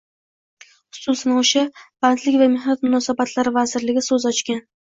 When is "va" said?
2.45-2.49